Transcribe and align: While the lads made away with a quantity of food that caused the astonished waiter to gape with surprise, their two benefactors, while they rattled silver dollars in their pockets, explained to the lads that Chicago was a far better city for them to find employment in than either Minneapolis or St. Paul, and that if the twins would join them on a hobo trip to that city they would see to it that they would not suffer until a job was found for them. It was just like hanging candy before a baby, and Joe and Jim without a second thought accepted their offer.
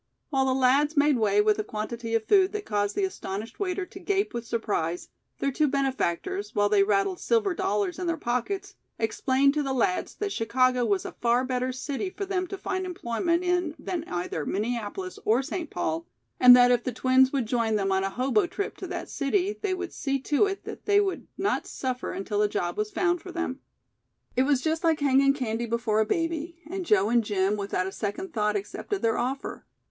While 0.31 0.45
the 0.47 0.55
lads 0.55 0.97
made 0.97 1.15
away 1.17 1.41
with 1.41 1.59
a 1.59 1.63
quantity 1.63 2.15
of 2.15 2.25
food 2.25 2.53
that 2.53 2.65
caused 2.65 2.95
the 2.95 3.03
astonished 3.03 3.59
waiter 3.59 3.85
to 3.85 3.99
gape 3.99 4.33
with 4.33 4.47
surprise, 4.47 5.09
their 5.37 5.51
two 5.51 5.67
benefactors, 5.67 6.55
while 6.55 6.69
they 6.69 6.81
rattled 6.81 7.19
silver 7.19 7.53
dollars 7.53 7.99
in 7.99 8.07
their 8.07 8.17
pockets, 8.17 8.73
explained 8.97 9.53
to 9.53 9.61
the 9.61 9.73
lads 9.75 10.15
that 10.15 10.31
Chicago 10.31 10.85
was 10.85 11.05
a 11.05 11.11
far 11.11 11.43
better 11.45 11.71
city 11.71 12.09
for 12.09 12.25
them 12.25 12.47
to 12.47 12.57
find 12.57 12.87
employment 12.87 13.43
in 13.43 13.75
than 13.77 14.03
either 14.07 14.43
Minneapolis 14.43 15.19
or 15.23 15.43
St. 15.43 15.69
Paul, 15.69 16.07
and 16.39 16.55
that 16.55 16.71
if 16.71 16.83
the 16.83 16.91
twins 16.91 17.31
would 17.31 17.45
join 17.45 17.75
them 17.75 17.91
on 17.91 18.03
a 18.03 18.09
hobo 18.09 18.47
trip 18.47 18.77
to 18.77 18.87
that 18.87 19.07
city 19.07 19.59
they 19.61 19.75
would 19.75 19.93
see 19.93 20.17
to 20.21 20.47
it 20.47 20.63
that 20.63 20.85
they 20.87 20.99
would 20.99 21.27
not 21.37 21.67
suffer 21.67 22.11
until 22.11 22.41
a 22.41 22.49
job 22.49 22.75
was 22.75 22.89
found 22.89 23.21
for 23.21 23.31
them. 23.31 23.59
It 24.35 24.45
was 24.47 24.61
just 24.61 24.83
like 24.83 24.99
hanging 24.99 25.35
candy 25.35 25.67
before 25.67 25.99
a 25.99 26.07
baby, 26.07 26.57
and 26.67 26.87
Joe 26.87 27.09
and 27.09 27.23
Jim 27.23 27.55
without 27.55 27.85
a 27.85 27.91
second 27.91 28.33
thought 28.33 28.55
accepted 28.55 29.03
their 29.03 29.19
offer. 29.19 29.63